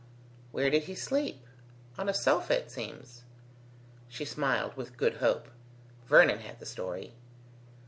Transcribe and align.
"Where 0.51 0.71
did 0.71 0.85
he 0.85 0.95
sleep?" 0.95 1.45
"On 1.95 2.09
a 2.09 2.13
sofa, 2.15 2.59
it 2.61 2.71
seems." 2.71 3.21
She 4.09 4.25
smiled, 4.25 4.75
with 4.75 4.97
good 4.97 5.17
hope 5.17 5.49
Vernon 6.07 6.39
had 6.39 6.57
the 6.59 6.65
story. 6.65 7.13